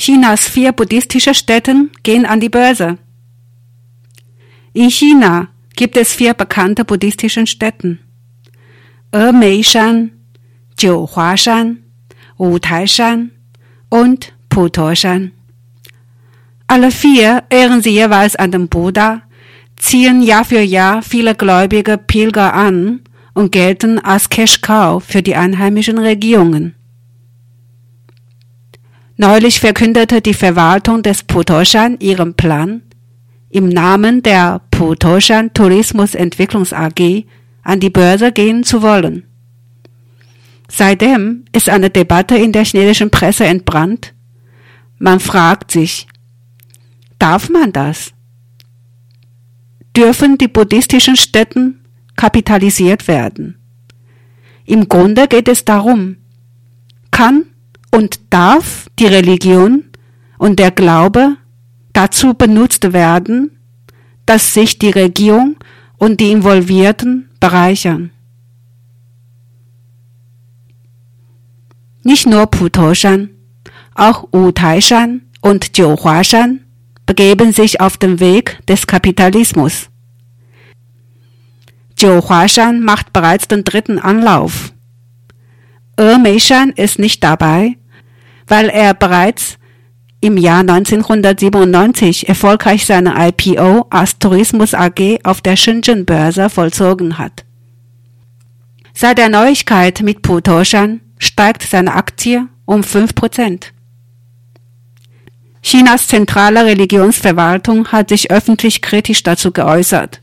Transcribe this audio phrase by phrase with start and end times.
[0.00, 2.96] Chinas vier buddhistische Städten gehen an die Börse.
[4.72, 7.98] In China gibt es vier bekannte buddhistische Städten.
[9.12, 10.12] Emeishan,
[10.78, 11.80] Jiuhuashan,
[12.38, 13.32] Wutaishan
[13.90, 15.32] und Putoshan.
[16.66, 19.20] Alle vier ehren sie jeweils an den Buddha,
[19.76, 23.02] ziehen Jahr für Jahr viele gläubige Pilger an
[23.34, 26.74] und gelten als Cash-Cow für die einheimischen Regierungen.
[29.22, 32.80] Neulich verkündete die Verwaltung des Putoshan ihren Plan,
[33.50, 37.26] im Namen der Putoshan Tourismus Entwicklungs AG
[37.62, 39.24] an die Börse gehen zu wollen.
[40.68, 44.14] Seitdem ist eine Debatte in der chinesischen Presse entbrannt.
[44.98, 46.06] Man fragt sich,
[47.18, 48.14] darf man das?
[49.94, 51.84] Dürfen die buddhistischen Städten
[52.16, 53.58] kapitalisiert werden?
[54.64, 56.16] Im Grunde geht es darum,
[57.10, 57.49] kann
[57.90, 59.84] und darf die Religion
[60.38, 61.36] und der Glaube
[61.92, 63.58] dazu benutzt werden,
[64.26, 65.56] dass sich die Regierung
[65.98, 68.10] und die Involvierten bereichern.
[72.02, 73.30] Nicht nur Putoshan,
[73.94, 76.60] auch Utaishan und Jiuhuashan
[77.04, 79.90] begeben sich auf den Weg des Kapitalismus.
[81.98, 84.72] Jiuhuashan macht bereits den dritten Anlauf.
[85.96, 87.76] Ermeishan ist nicht dabei,
[88.50, 89.58] weil er bereits
[90.20, 97.44] im Jahr 1997 erfolgreich seine IPO als Tourismus AG auf der Shenzhen Börse vollzogen hat.
[98.92, 103.62] Seit der Neuigkeit mit Putoshan steigt seine Aktie um 5%.
[105.62, 110.20] Chinas zentrale Religionsverwaltung hat sich öffentlich kritisch dazu geäußert.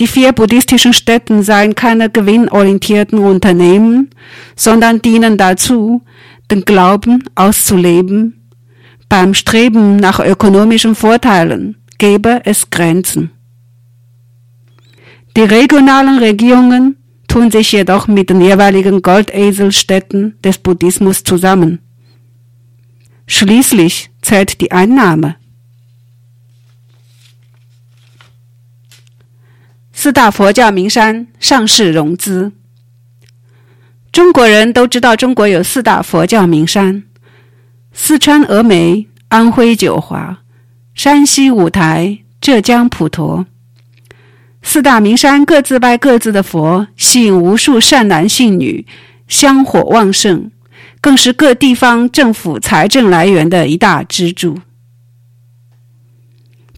[0.00, 4.10] Die vier buddhistischen Städten seien keine gewinnorientierten Unternehmen,
[4.56, 6.02] sondern dienen dazu,
[6.52, 8.50] den Glauben auszuleben,
[9.08, 13.30] beim Streben nach ökonomischen Vorteilen gebe es Grenzen.
[15.34, 16.96] Die regionalen Regierungen
[17.26, 21.78] tun sich jedoch mit den jeweiligen Goldeselstädten des Buddhismus zusammen.
[23.26, 25.36] Schließlich zählt die Einnahme.
[29.92, 32.50] Sida Fujiao Mingsan Shang Shi Rong Zi
[34.12, 37.02] 中国人都知道，中国有四大佛教名山：
[37.94, 40.40] 四川峨眉、安徽九华、
[40.94, 43.46] 山西五台、浙江普陀。
[44.60, 48.86] 四大名山各自拜各自的佛，吸引无数善男信女，
[49.28, 50.50] 香火旺盛，
[51.00, 54.58] 更是各地方政府财政来源的一大支柱。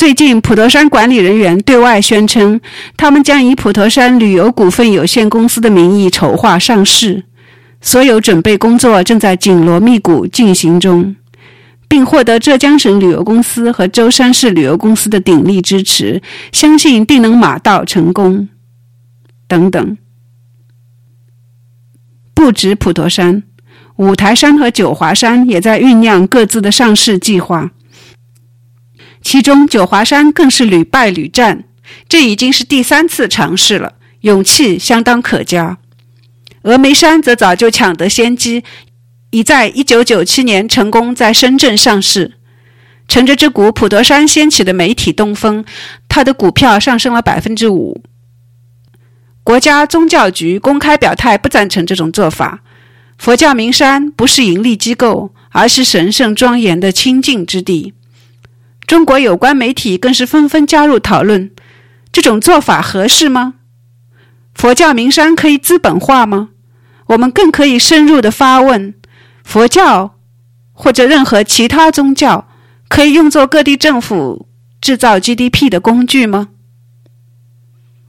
[0.00, 2.58] 最近，普陀山管理人员对外宣称，
[2.96, 7.24] 他们将以普陀山旅游股份有限公司的名义筹划上市，
[7.82, 11.14] 所有准备工作正在紧锣密鼓进行中，
[11.86, 18.48] 并获得浙江省旅游公司和舟山市旅游公司的鼎力支持，相信定能马到成功。
[19.46, 19.98] 等等，
[22.32, 23.42] 不止普陀山，
[23.96, 27.72] 五台山和九华山也在酝酿各自的上市计划。
[29.22, 31.64] 其中九华山更是屡败屡战，
[32.08, 35.78] 这已经是第三次尝试了，勇气相当可嘉。
[36.62, 38.64] 峨眉山则早就抢得先机，
[39.30, 42.32] 已在一九九七年成功在深圳上市。
[43.08, 45.64] 乘着这股普陀山掀起的媒体东风，
[46.08, 48.02] 它的股票上升了百分之五。
[49.42, 52.60] 国家宗教局公开表态不赞成这种做法。
[53.18, 57.94] 佛教名山不是盈利机构，而是神圣庄严的清净之地。
[58.90, 61.52] 中国有关媒体更是纷纷加入讨论：
[62.10, 63.54] 这种做法合适吗？
[64.52, 66.48] 佛教名山可以资本化吗？
[67.06, 68.94] 我们更可以深入的发问：
[69.44, 70.16] 佛教
[70.72, 72.48] 或者任何其他宗教
[72.88, 74.48] 可以用作各地政府
[74.80, 76.48] 制造 GDP 的工具吗？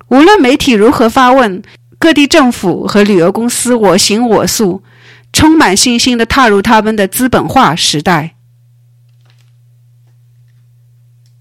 [0.08, 1.62] 无论媒体如何发问，
[2.00, 4.82] 各地政府和旅游公司我行我素，
[5.32, 8.38] 充满信心的踏入他们的资本化时代。